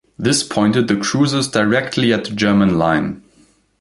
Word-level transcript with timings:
This 0.17 0.41
pointed 0.41 0.87
the 0.87 0.95
cruisers 0.95 1.47
directly 1.47 2.11
at 2.11 2.23
the 2.23 2.31
German 2.31 2.79
line. 2.79 3.21